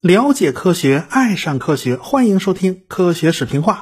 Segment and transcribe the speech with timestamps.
[0.00, 3.74] 了解科学，爱上科学，欢迎收听《科学史评话》。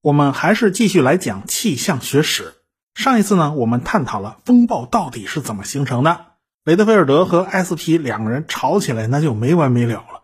[0.00, 2.52] 我们还是继续来讲气象学史。
[2.94, 6.26] 上一次呢，我们探讨了风暴到底是怎么形成的。
[6.64, 10.22] 雷德菲尔德和埃斯皮两个人吵起来，那就没完没了了。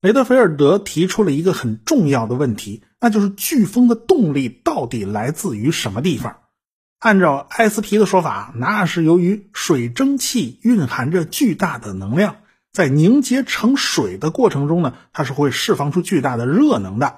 [0.00, 6.41] 雷德菲尔德提出了一个很重要的问题，那就是飓风的动力到底来自于什么地方？
[7.02, 12.36] 按照埃斯皮的说法，那是由于水蒸气蕴含着巨大的能量。
[12.72, 17.16] 在凝结成水的过程中呢，它是会释放出巨大的热能的。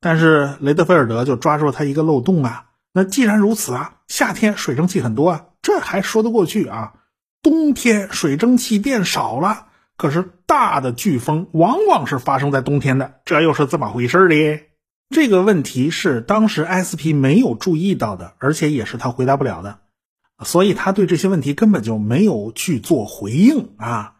[0.00, 2.64] 但是雷德菲尔德就抓住了他一个漏洞啊。
[2.92, 6.94] 那既然如此啊，夏天水蒸气很多啊，这还说得过去啊。
[7.40, 14.60] 冬天水蒸气变少了，可是大的飓风往往是发生在冬天的，这又是怎么回事呢？
[15.10, 19.80] 这个问题是当时 SP 没有注意到的，而且也是他回答不了的，
[20.44, 24.18] 所以他对这些问题根本就没有去做回应啊。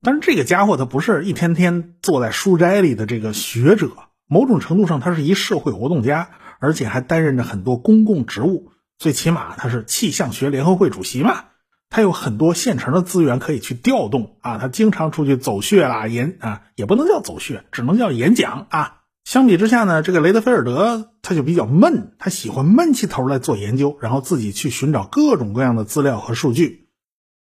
[0.00, 3.90] 但是这个家伙他不是一天天坐在书斋里的这个学者，
[4.28, 8.70] 某种程度上他是一社会活动家，而且还担任着很多公共职务。
[8.96, 11.46] 最起码他是气象学联合会主席嘛，
[11.90, 14.58] 他有很多现成的资源可以去调动啊。
[14.58, 18.97] 他经常出去走穴啦，演啊也不能叫走穴，只能叫演讲啊。
[19.28, 26.88] 相比之下呢，这个雷德菲尔德他就比较闷，他喜欢闷起头来做研究，然后自己去寻找各种各样的资料和数据。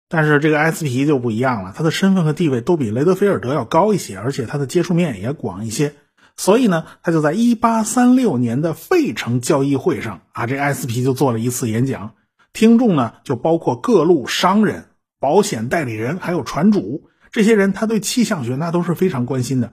[0.09, 5.93] 但是这个埃斯皮就不一样了，他的身份和地位都比雷德菲尔德要高一些，而且他的接触面也广一些，
[6.35, 12.15] 所以呢，他就在1836年的费城交易会上啊，这埃斯皮就做了一次演讲，
[12.51, 14.87] 听众呢就包括各路商人、
[15.21, 19.71] 保险代理人，还有船主，这些人他对气象学那都是非常关心的。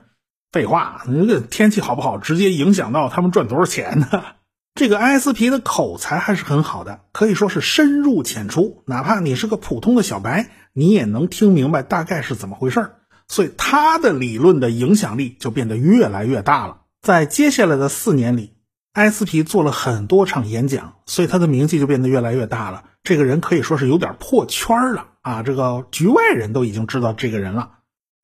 [0.54, 4.06] 废话，那个天气好不好，直接影响到他们赚多少钱呢？
[4.78, 12.92] 这个埃斯皮的口才还是很好的，可以说是深入浅出，哪怕你是个普通的小白，你也能听明白大概是怎么回事
[13.26, 16.82] 所以他的理论的影响力就变得越来越大了。
[17.02, 18.52] 在接下来的四年里，
[18.92, 22.84] 埃斯皮做了很多场演讲，所以他的名气就变得越来越大了。
[23.02, 25.42] 这个人可以说是有点破圈了啊！
[25.42, 27.70] 这个局外人都已经知道这个人了。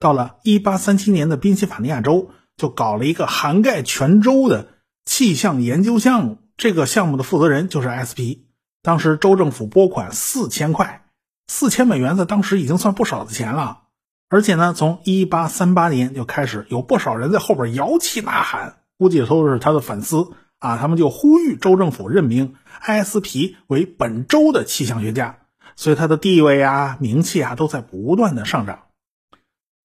[0.00, 4.66] 到了1837年的宾夕法尼亚州，就搞了一个涵盖全州的。
[5.06, 8.46] 气象研究项目，这个项目的负责人就是 S.P。
[8.82, 11.04] 当时州政府拨款四千块，
[11.48, 13.80] 四千美元在当时已经算不少的钱了。
[14.28, 20.30] 而且呢，从一八三八年就开始有不少人在后边摇旗呐喊，估计都是他的粉丝
[20.60, 20.78] 啊。
[20.78, 25.38] 他们就呼吁州政府任命 S.P 为本州的气象学家，
[25.74, 28.80] 所以他的地位啊、名气啊都在不断的上涨。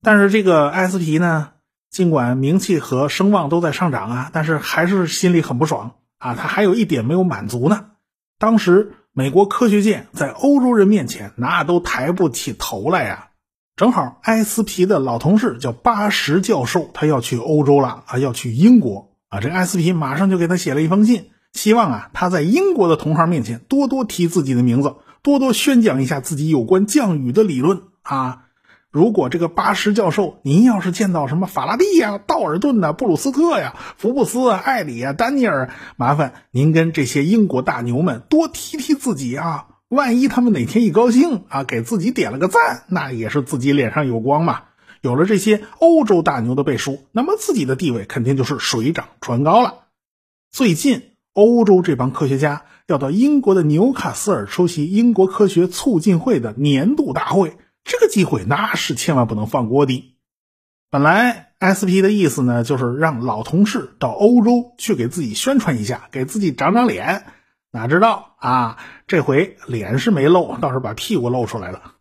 [0.05, 1.49] 但是这个埃斯皮呢？
[1.89, 6.35] 尽管名气和声望都在上涨啊，但是还是心里很不爽啊。
[6.35, 7.85] 他还有一点没有满足呢。
[8.37, 13.29] 当时美国科学界在欧洲人面前那都抬不起头来呀。
[13.77, 19.39] 正好埃斯皮的老同事叫巴什教授，他要去欧洲了啊，要去英国啊。
[19.39, 28.43] 这埃斯皮马上就给他写了一封信，希望啊他在英国的同行面前多多提自己的名字，多多宣讲一下自己有关降雨的理论啊。
[28.95, 39.67] 如果这个巴什教授，您要是见到什么法拉第呀、道尔顿呐、布鲁斯特呀、福布斯啊、艾里啊、丹尼尔，麻烦您跟这些英国大牛们多提提自己啊。
[39.89, 44.61] 万一他们哪天一高兴啊，给自己点了个赞，那也是自己脸上有光嘛。
[45.01, 49.87] 有了这些欧洲大牛的背书，那么自己的地位肯定就是水涨船高了。
[50.53, 51.01] 最近，
[51.33, 57.57] 欧洲这帮科学家要到英国的纽卡斯尔出席英国科学促进会的年度大会。
[57.85, 60.15] 这个机会那是千万不能放过的。
[60.89, 67.25] 本来 S.P 的意思呢，就是让老同事到欧洲去给自己宣传一下，给自己长长脸。
[67.71, 71.93] 哪知道啊，这回脸是没露，倒是把屁股露出来了。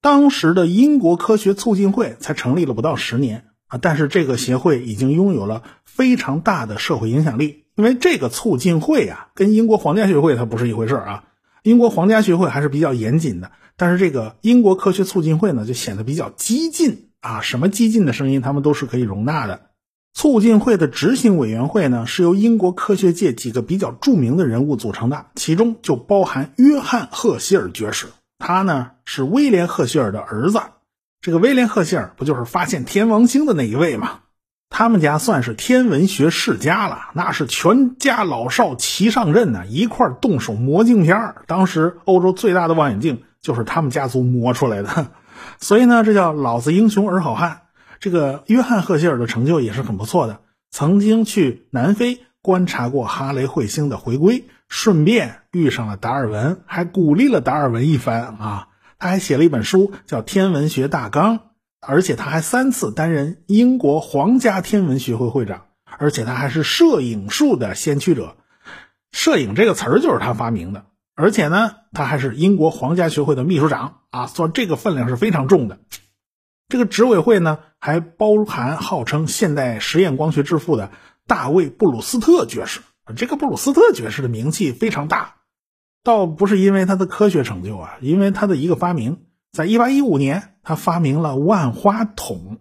[0.00, 7.64] 当时的英国科学促进会才成立了不到十年啊，但是这个协会已经拥有了非常大的社会影响力。
[7.76, 11.24] 因为这个促进会呀，跟英国皇家学会它不是一回事啊。
[11.62, 13.52] 英国皇家学会还是比较严谨的。
[13.78, 19.60] 但是这个英国科学促进会呢，就显得比较激进啊，什么激进的声音，他们都是可以容纳的。
[20.14, 28.08] 促进会的执行委员会呢，是由英国科学界几个比较著名的人物组成的，其中就包含约翰·赫歇尔爵士，
[28.38, 30.60] 他呢是威廉·赫歇尔的儿子。
[31.20, 34.20] 这个威廉·赫歇尔不就是发现天王星的那一位吗？
[34.70, 43.22] 他们家算是天文学世家了，那是全家老少齐上阵呢，一块动手磨镜片当时欧洲最大的望远镜。
[43.40, 45.12] 就是他们家族磨出来的，
[45.60, 47.62] 所以呢，这叫老子英雄儿好汉。
[48.00, 50.40] 这个约翰·赫歇尔的成就也是很不错的，
[50.70, 58.68] 曾经去南非观察过哈雷彗星的回归，顺便遇上了达尔文，还鼓励了达尔文一番啊。
[58.98, 61.38] 他还写了一本书叫《天文学大纲》，
[61.80, 65.66] 而且他还三次担任英国皇家天文学会会长，
[65.98, 68.36] 而且他还是摄影术的先驱者。
[69.12, 70.86] 摄影这个词儿就是他发明的，
[71.20, 75.80] 而且呢，他还是英国皇家学会的秘书长啊，说这个分量是非常重的。
[76.68, 80.92] 这个执委会呢，还包含号称现代实验光学之父的
[81.26, 82.82] 大卫·布鲁斯特爵士。
[83.16, 85.34] 这个布鲁斯特爵士的名气非常大，
[86.04, 89.22] 倒不是因为他的科学成就啊，因为他的一个发明。
[89.50, 92.58] 在一八一五年，他发明了万花筒，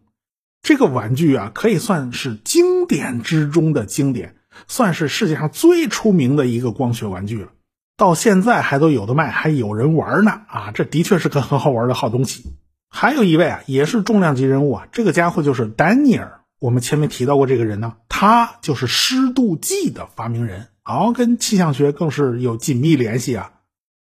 [0.63, 4.35] 这个玩具啊，可以算是经典之中的经典，
[4.67, 7.49] 算是世界上最出名的一个光学玩具了。
[7.97, 10.71] 到现在还都有的卖，还有人玩呢啊！
[10.71, 12.43] 这的确是个很好玩的好东西。
[12.89, 16.41] 还有一位啊，也是重量级人物啊，这个家伙就是丹尼尔。
[16.59, 23.51] 我们前面提到过这个人呢，他就是湿度计的发明人，好，跟气象学更是有紧密联系啊。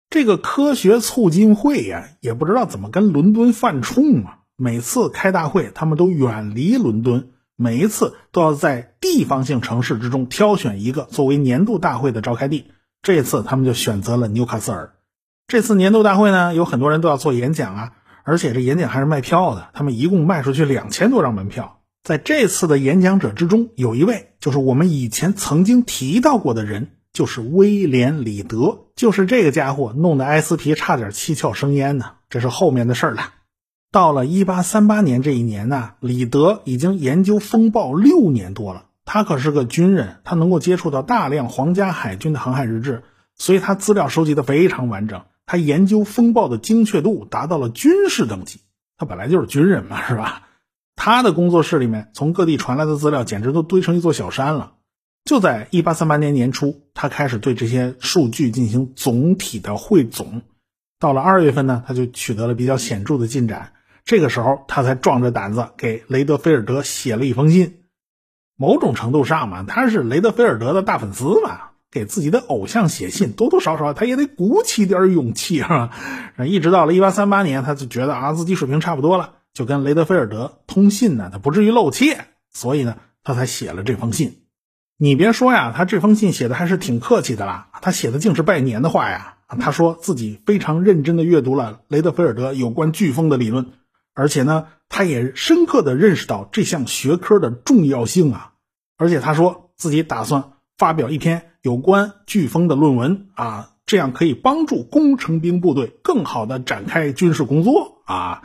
[0.10, 4.40] 这个科学促进会呀，也不知道怎么跟伦敦犯冲啊。
[4.58, 12.72] 每次开大会，他们都远离伦敦，每一次都要在地方性城市之中挑选一个作为年度大会的召开地。
[13.04, 14.94] 这次他们就选择了纽卡斯尔。
[15.46, 17.92] 这次年度大会呢，有很多人都要做演讲啊。
[18.24, 21.82] 而且这演讲还是卖票的，他们一共卖出去两千多张门票。
[22.02, 32.12] 在这次的演讲者之中，有一位就是我们以前曾经提到过的人，就是威廉·里德，就是这个家伙弄得埃斯皮差点七窍生烟呢。
[32.30, 33.34] 这是后面的事了。
[33.92, 38.86] 到了一八三八年这一年呢，里德已经研究风暴六年多了。
[39.06, 43.04] 他可是个军人，他能够接触到大量皇家海军的航海日志，
[43.36, 45.24] 所以他资料收集的非常完整。
[45.46, 48.62] 他研究风暴的精确度达到了军事等级，
[48.98, 50.44] 他本来就是军人嘛，是吧？
[50.96, 54.74] 他的工作室里面从各地传来的资料简直都堆成一座小山了。
[55.26, 60.42] 就在一八三八年年初，他开始对这些数据进行总体的汇总。
[61.00, 63.74] 到了二月份呢，他就取得了比较显著的进展。
[64.06, 67.83] 这个时候，他才壮着胆子给雷德菲尔德写了一封信。
[68.56, 71.70] 某种程度上嘛，他是雷德菲尔德的大粉丝嘛。
[71.92, 75.92] 给自己的偶像写信，多多少少他也得鼓起点勇气，是吧？
[76.44, 84.40] 一直到了一八三八年，他就觉得啊自己水平差不多了，就跟雷德菲尔德通信呢，他不至于露怯，所以呢，他才写了这封信。
[84.98, 89.36] 你别说呀，他这封信写的还是挺客气的啦，他写的竟是拜年的话呀。
[89.60, 93.68] 他说自己非常认真的阅读了雷德菲尔德有关飓风的理论，
[94.14, 98.54] 而且呢，他也深刻的认识到这项学科的重要性啊。
[98.98, 101.50] 而且他说自己打算发表一篇。
[101.64, 108.44] 有关飓风的论文啊，这样可以帮助工程兵部队更好的展开军事工作啊，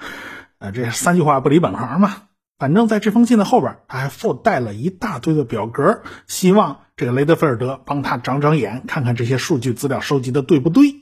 [0.60, 2.14] 呃，这三句话不离本行嘛。
[2.60, 10.94] 反正在这封信的后边，他还附带了一大堆的表格，希望这个雷德菲尔德帮他长长眼，看看这些数据资料收集的对不对。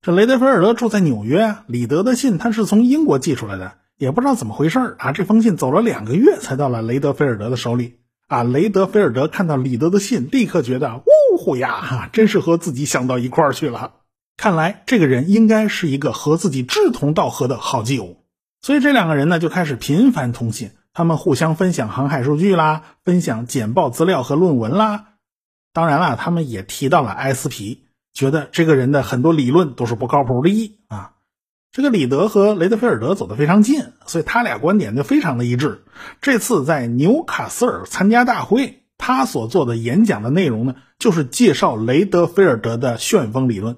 [0.00, 8.00] 这雷德菲尔德住在纽约啊，李德的信他是从英国寄出来的，也不知道怎么回事啊，这封信走了两个月才到了雷德菲尔德的手里。
[8.26, 13.96] 啊，雷德菲尔德看到李德的信，立刻觉得，呜呼呀，真是和自己想到一块儿去了。
[14.36, 18.16] 看来这个人应该是一个和自己志同道合的好基友。
[18.62, 25.08] 所以这两个人呢，就开始频繁通信，他们互相分享航海数据啦，分享简报资料和论文啦。
[25.72, 31.13] 当然了，他们也提到了埃斯皮，觉得这个人的很多理论都是不靠谱的啊。
[31.74, 35.82] 这个李德和雷德菲尔德走得非常近，所以他俩观点就非常的一致。
[36.20, 43.76] 这次在纽卡斯尔参加大会，他所做的演讲的内容呢，就是介绍雷德菲尔德的旋风理论。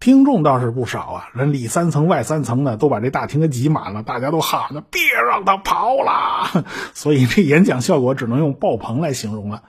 [0.00, 6.64] 听众倒是不少啊，人里三层外三层的都把这大厅给挤满了，大家都喊着别让他跑了。
[6.92, 9.62] 所以这演讲效果只能用爆棚来形容了。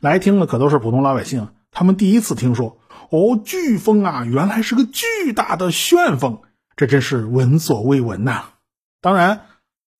[0.00, 2.78] 来听的可都是普通老百姓，他们第一次听说，
[3.10, 6.40] 哦，飓风啊，原来是个巨大的旋风。
[6.76, 8.44] 这真是闻所未闻呐！
[9.00, 9.42] 当然，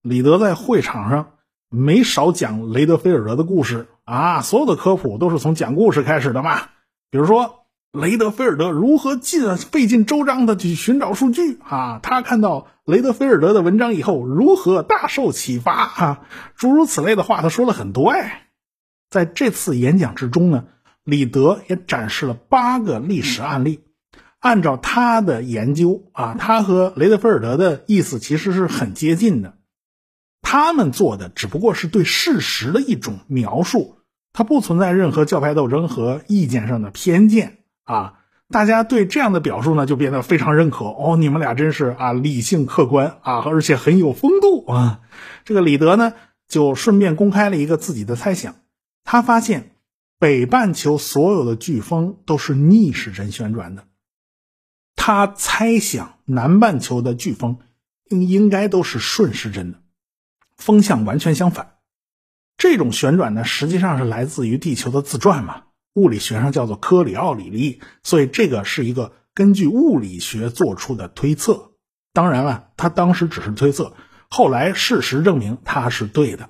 [0.03, 1.33] 李德在会场上
[1.69, 6.69] 没少讲雷德菲尔德的故事啊，所有的科普都是从讲故事开始的嘛。
[7.11, 16.21] 比如说，雷德菲尔德如何尽费尽周章的去寻找数据啊，他看到雷德菲尔德的文章以后如何大受启发啊，
[16.57, 18.49] 诸如此类的话，他说了很多哎。
[19.11, 20.65] 在这次演讲之中呢，
[21.05, 23.83] 李德也展示了八个历史案例。
[24.43, 29.55] 按照他的研究啊，他和雷德菲尔德的意思其实是很接近的。
[30.43, 33.99] 他们做的只不过是对事实的一种描述，
[34.33, 38.19] 它不存在任何教派斗争和意见上的偏见啊。
[38.51, 40.87] 大家对这样的表述呢，就变得非常认可。
[40.87, 45.01] 哦，你们俩真是啊，理性客观啊，而且很有风度啊。
[45.45, 46.15] 这个李德呢，
[46.49, 48.57] 就顺便公开了一个自己的猜想，
[49.05, 49.71] 他发现
[50.19, 53.85] 北半球所有的飓风都是逆时针旋转的。
[55.05, 57.59] 他猜想南半球的飓风
[58.09, 59.81] 应应该都是顺时针的，
[60.57, 61.79] 风向完全相反。
[62.57, 71.73] 这种旋转呢，实际上是来自于地球的自转嘛，物理学上叫做科里奥里力，所以这个是一个根据物理学做出的推测。
[72.13, 73.95] 当然了，他当时只是推测，
[74.29, 76.49] 后来事实证明他是对的。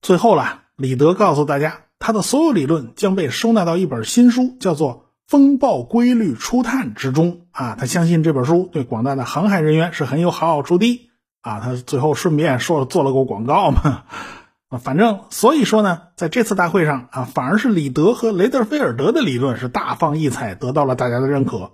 [0.00, 4.96] 最后了，李德告诉大家，他的所有理论将被收纳到一本新书，叫做
[5.32, 7.74] 《风暴规律初探》之中啊。
[7.78, 11.10] 他相信这本书对广大的航海人员是很有好处的
[11.40, 11.58] 啊。
[11.60, 14.02] 他最后顺便说做了个广告嘛。
[14.82, 21.72] 反正所以说呢，在这次大会上啊，反而是李德和雷德菲尔德的理论是大放异彩，得到了大家的认可。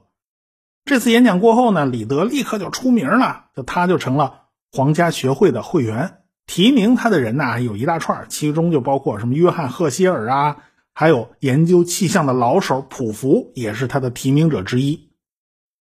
[0.85, 6.19] 这次演讲过后呢，李德立刻就出名了，就他就成了皇家学会的会员。
[6.47, 10.57] 提名他的人呢有一大串，其中就包括什么约翰赫歇尔啊，
[10.99, 15.11] 还有研究气象的老手普福也是他的提名者之一。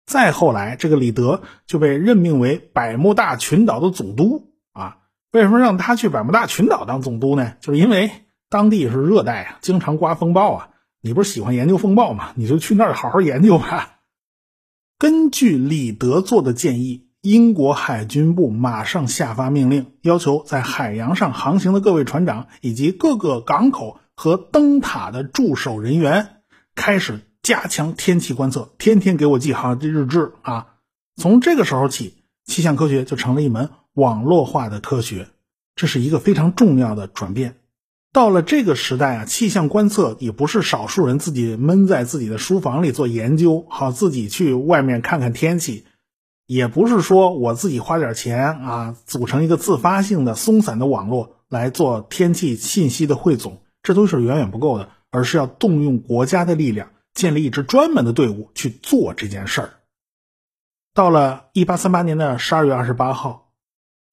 [0.06, 4.98] 再后来，这个李德就被任命为百慕大群岛的总督啊。
[5.32, 7.56] 为什么让他去百慕大群岛当总督呢？
[7.60, 8.12] 就是因为
[8.51, 10.70] 当地是热带啊，经常刮风暴啊。
[11.01, 12.34] 你不是喜欢研究风暴吗？
[12.36, 14.01] 你就去那儿好好研究吧。
[15.00, 26.42] 根据李德做的建议，英国海军部马上下发命令，要求在海洋上航行的各位船长以及各个港口和灯塔的驻守人员
[26.76, 30.76] 开始加强天气观测，天天给我记好日志啊。
[31.16, 33.70] 从这个时候起，气象科学就成了一门。
[33.94, 35.30] 网络化的科学，
[35.74, 37.60] 这是一个非常重要的转变。
[38.12, 45.86] 到了这个时代啊，气象观测也不是少数人自己闷在自己的书房里做研究，好自己去外面看看天气，
[46.46, 59.70] 也不是说我自己花点钱啊，组成一个自发性的松散的网络来做天气信息的汇总，这都是远远不够的，而是要动用国家的力量，建立一支专门的队伍去做这件事儿。
[60.94, 63.46] 到了一八三八年的十二月二十八号。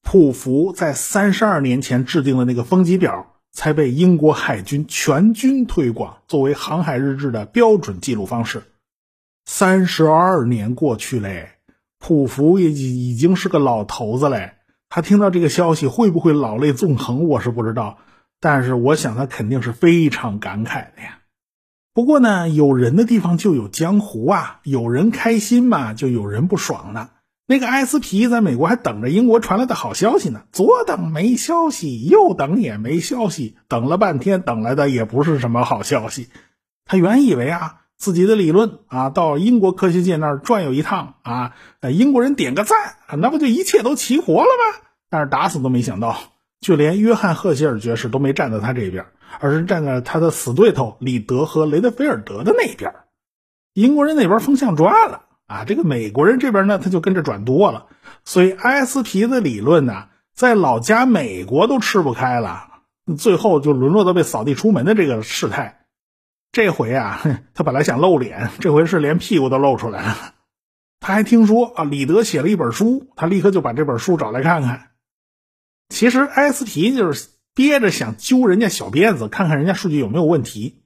[0.08, 8.62] 普福在三十二年前制定的那个风级表，才被英国海军全军推广，作为航海日志的标准记录方式。
[9.46, 11.54] 三十二年过去嘞，
[11.98, 14.52] 普福也已经是个老头子嘞。
[14.88, 17.98] 他听到这个消息，会不会老泪纵横，我是不知道。
[18.48, 21.18] 但是我想，他肯定是非常感慨的呀。
[21.92, 27.08] 不过呢，有人的地方就有江湖啊，有人开心嘛，就有人不爽呢。
[27.48, 36.28] 那个埃斯皮在美国还等着英国传来的好消息呢，左等没消息，右等也没消息，等了半天，等来的也不是什么好消息。
[36.84, 41.56] 他原以为啊，自己的理论啊，到英国科学界那儿转悠一趟啊，
[41.92, 42.76] 英国人点个赞，
[43.18, 44.86] 那不就一切都齐活了吗？
[45.10, 46.16] 但是打死都没想到，
[46.60, 49.06] 就连约翰赫歇尔爵士都没站在他这边，
[49.40, 52.94] 而是站在他的死对头李德和雷德菲尔德的那边。
[53.74, 55.22] 英国人那边风向转了。
[55.46, 57.86] 啊，这个美国人这边呢，他就跟着转多了，
[58.24, 62.66] 所以埃斯皮的理论呢，在老家美国都吃不开了，
[63.16, 65.86] 最后就沦落到被扫地出门的这个事态。
[66.50, 67.20] 这回啊，
[67.54, 70.16] 他本来想露脸，这回是连屁股都露出来了。
[70.98, 74.88] 他还听说啊，李德写了一本书，他立刻就把这本书找来看看。
[75.88, 80.82] 其实埃斯皮就是憋着想揪人家小辫子，看看人家数据有没有问题，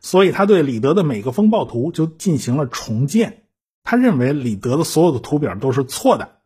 [0.00, 3.42] 所以他对李德的每个风暴图就进行了重建。
[3.82, 6.36] 他认为李德的所有的图表都是错的。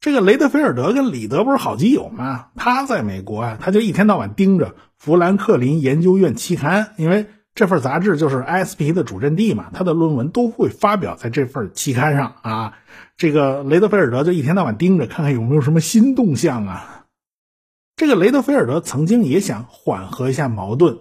[0.00, 2.46] 这个雷德菲尔德跟李德不是好基友吗？
[2.56, 9.66] 他在美国啊，他就一天到晚盯着《富兰克林研究院期刊》，因为这份杂志就是 ISP 的主阵地嘛。
[9.72, 12.78] 他的论文都会发表在这份期刊上啊。
[13.16, 16.91] 这个雷德菲尔德就一天到晚盯着，看看有没有什么新动向啊。
[17.96, 20.98] 这个雷德菲尔德曾经也想缓和一下矛盾，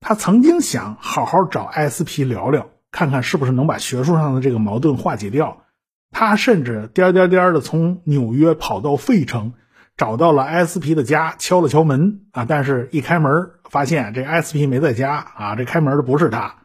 [0.00, 2.70] 他曾经想好好找艾斯皮聊聊。
[2.92, 5.62] 看看是不是能把学术上的这个矛盾化解掉。
[6.10, 9.52] 他甚至颠颠颠的从纽约跑到费城，
[9.96, 12.46] 找到了艾斯皮的家，敲了敲门啊。
[12.48, 13.32] 但是一开门，
[13.70, 15.54] 发现这艾斯皮没在家啊。
[15.54, 16.56] 这开门的不是他，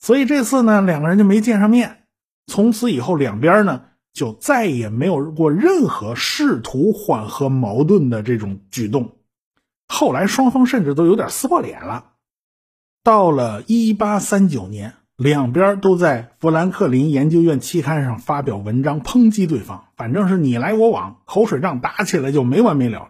[0.00, 2.04] 所以这次呢，两个人就没见上面。
[2.46, 3.82] 从此以后，两边呢
[4.18, 9.12] 就再也没有过任何试图缓和矛盾的这种举动。
[9.86, 12.04] 后来双方甚至都有点撕破脸了。
[13.02, 14.94] 到了一八三九年。
[15.18, 23.08] 两边都在《富兰克林研究院期刊》上发表文章抨击对方，反正是你来我往，口水仗打起来就没完没了。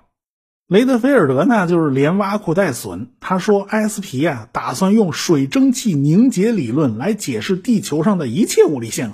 [0.69, 3.11] 雷德菲尔德呢，就是连挖苦带损。
[3.21, 9.12] 他说，埃斯皮啊，打算用水蒸气凝结理论来解释地球上的一切物理性。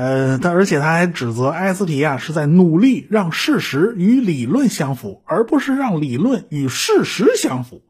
[0.00, 7.82] 呃，他而且他还指责埃斯皮亚，是在努力让事实与理论相符，而不是让理论与事实相符。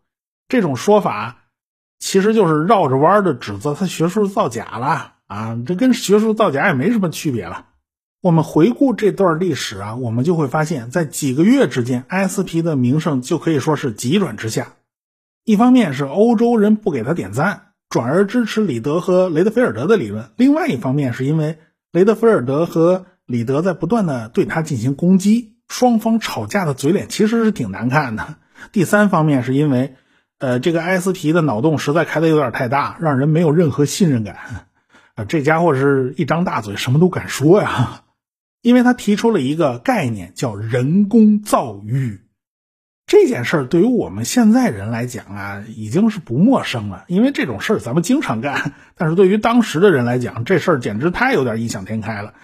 [0.48, 1.36] 这种说法。
[2.02, 7.66] 其实就是绕着弯的指责他学术造假了啊，这跟学术造假也没什么区别了。
[8.22, 14.72] 我们回顾这段历史啊，我们就会发现，在几个月之间，ISP 的名声就可以说是急转直下。
[15.44, 21.58] 一方面是欧洲人不给他点赞，转而支持李德和雷德菲尔德的理论；另外一方面是因为
[21.92, 28.36] 雷德菲尔德和李德在不断的对他进行攻击，双方吵架的嘴脸其实是挺难看的。
[28.70, 29.96] 第三方面是因为，
[30.38, 34.36] 呃，这个埃斯皮的脑洞实在开的有点太大，让人没有任何信任感。
[35.16, 38.02] 啊，这家伙是一张大嘴，什么都敢说呀。
[38.62, 42.20] 因为他提出了一个概念，叫人工造雨。
[43.10, 48.72] 这件事儿对于我们现在人来讲啊，已经是不陌生了，因为这种事儿咱们经常干。
[48.94, 52.34] 但是对于当时的人来讲，这事儿简直太有点异想天开了。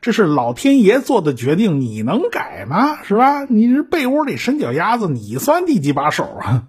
[0.00, 3.02] 这是老天爷做的决定，你能改吗？
[3.02, 3.46] 是吧？
[3.46, 6.68] 你是被窝里伸脚丫子，你算第几把手啊？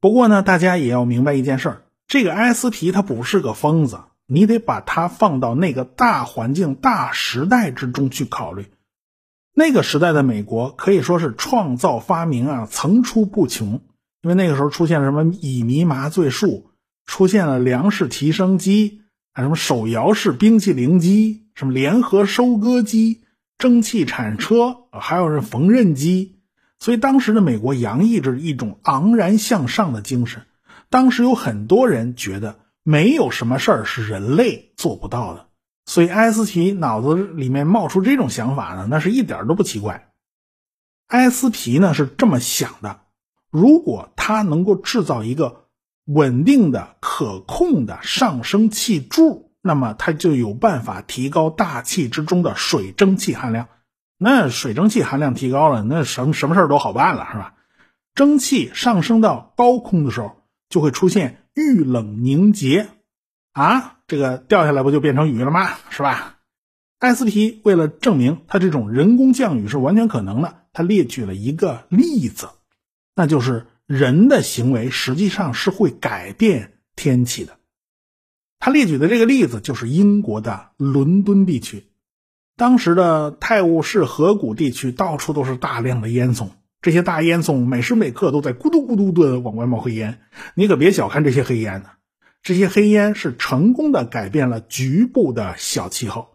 [0.00, 3.98] 不过呢，大家也要明白一件事，这个埃斯皮他不是个疯子。
[4.28, 8.66] 你得把他放到那个大环境、大时代之中去考虑。
[9.58, 13.80] 那个时代的美国可以说是创造发明啊层出不穷，
[14.20, 16.70] 因为那个时候出现了什么乙醚麻醉术，
[17.06, 19.00] 出现了粮食提升机，
[19.32, 23.22] 啊什么手摇式冰淇淋机，什么联合收割机、
[23.56, 26.36] 蒸汽铲车，还有是缝纫机。
[26.78, 30.42] 所以当时的美国洋溢着一种昂然向上的精神。
[30.90, 32.60] 当时有很多人觉得。
[32.88, 35.45] 没有什么事儿是人类做不到的，
[35.86, 40.12] 所以埃斯皮脑子里面冒出这种想法呢，那是一点都不奇怪。
[41.06, 43.00] 埃斯皮呢是这么想的：
[43.50, 45.66] 如果他能够制造一个
[46.04, 53.68] 稳定的、可控的上升气柱，那么他就有办法提高大气之中的水蒸气含量。
[54.18, 57.54] 那水蒸气含量提高了，那什么什么事儿都好办了，是吧？
[58.14, 61.42] 蒸汽上升到高空的时候，就会出现。
[61.54, 62.88] 遇冷凝结，
[63.52, 65.68] 啊，这个掉下来不就变成雨了吗？
[65.90, 66.38] 是吧？
[66.98, 72.48] 艾斯皮为了证明他这种人工降雨是完全可能的，他列举了一个例子，
[73.14, 77.58] 那就是人的行为实际上是会改变天气的。
[78.58, 81.86] 他列举的这个例子就是英国的伦敦地区，
[82.56, 86.48] 当时的泰晤士河谷地区到处都是大量的烟囱。
[86.80, 90.20] 这些大烟囱每时每刻都在咕嘟咕嘟的往外冒黑烟，
[90.54, 91.90] 你可别小看这些黑烟呢。
[92.46, 96.28] 这些黑烟是成功的改变了局部的小气候。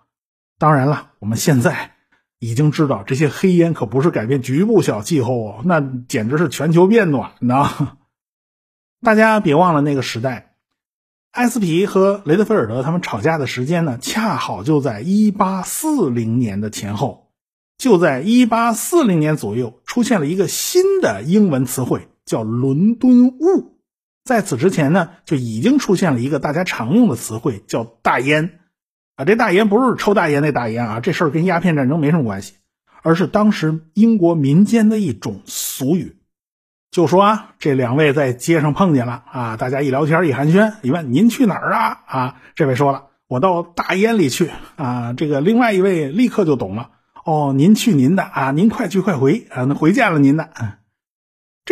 [0.60, 1.92] 当然了，我们现在
[2.38, 7.96] 已经知道这些黑烟可不是改变局部小气候哦，那简直是全球变暖呢。
[9.02, 10.56] 大家别忘了那个时代，
[11.32, 17.32] 埃斯皮和雷德菲尔德他们吵架的时间呢，恰好就在一八四零年的前后。
[17.78, 23.71] 就在一八四零年左右，出现了一个新的英文词汇，叫“伦敦雾”。
[24.24, 28.60] 在此之前呢，就已经出现了一个大家常用的词汇，叫“大烟”。
[29.18, 32.54] 啊，这大烟不是抽大烟那大烟啊，这事儿跟鸦片战争没什么关系，
[33.02, 36.18] 而是当时英国民间的一种俗语。
[36.92, 42.00] 就说啊，这两位在街上碰见了啊，大家一聊天一寒暄，一问您去哪儿啊？
[42.06, 45.14] 啊，这位说了，我到大烟里去啊。
[45.14, 46.92] 这个另外一位立刻就懂了。
[47.26, 50.50] 哦，您去您的啊，您快去快回啊，那回见了您的。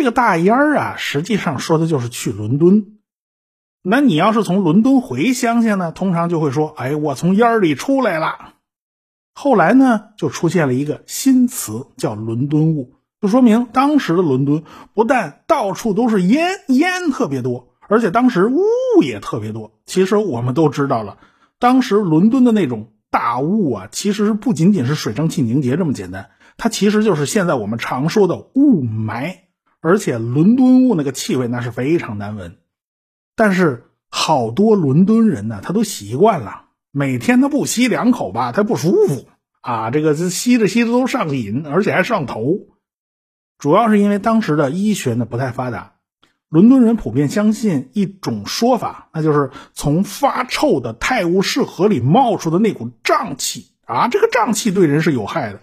[0.00, 3.00] 这个大烟儿啊，实际上说的就是去伦敦。
[3.82, 8.54] 那你要是从伦敦回乡下呢，通常就会说，哎，我从烟儿里出来了。
[9.34, 18.62] 后来呢，就出现了一个新词，叫伦敦雾，就说明当时的伦敦不但到处都是烟，烟特别多，而且当时雾
[19.02, 19.72] 也特别多。
[19.84, 21.18] 其实我们都知道了，
[21.58, 22.88] 当时伦敦的那种。
[23.12, 29.34] 大雾啊，其实不仅仅是水蒸气凝结这么简单，它其实就是现在我们常说的雾霾。
[29.80, 32.58] 而且伦敦雾那个气味那是非常难闻，
[33.34, 39.28] 但是好多伦敦人呢，他都习惯了，每天他不吸两口吧，他不舒服
[39.60, 42.58] 啊，这个吸着吸着都上瘾，而且还上头。
[43.58, 45.94] 主要是因为当时的医学呢不太发达。
[46.48, 55.62] 伦敦人普遍相信一种说法，那就是从发臭的泰晤士河里冒出的那股瘴气啊，这个瘴气对人是有害的。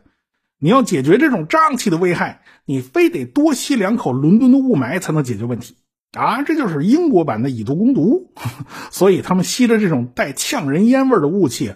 [0.59, 5.77] 你要解决这种瘴气的危害，你非得多吸两口伦敦的雾霾才能解决问题
[6.17, 6.41] 啊！
[6.43, 8.33] 这就是英国版的以毒攻毒，
[8.91, 11.75] 所以他们吸着这种带呛人烟味的雾气，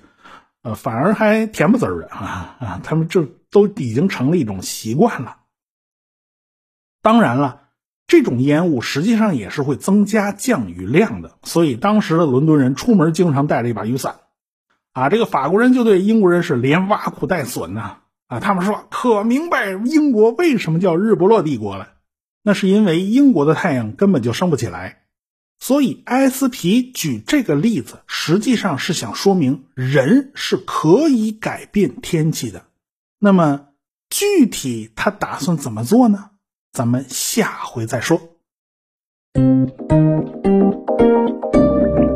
[0.64, 2.82] 呃，反而还甜不滋的啊啊！
[2.84, 5.38] 他们这都已经成了一种习惯了。
[7.02, 7.60] 当然了。
[8.08, 14.16] 这种烟雾实际上也是会增加降雨量的，所以当时的伦敦人出门经常带着一把雨伞。
[14.92, 18.00] 啊，这个法国人就对英国人是连挖苦带损呐。
[18.32, 21.90] 啊，他们说可明白英国为什么叫日不落帝国了，
[22.42, 25.02] 那是因为英国的太阳根本就升不起来。
[25.60, 32.64] 所以埃斯皮举这个例子，实际上是想说明人是可以改变天气的。
[33.20, 33.68] 那么
[34.10, 36.30] 具体他打算怎么做呢？
[36.72, 38.18] 咱们下回再说。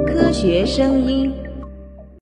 [0.07, 1.44] 科学声音。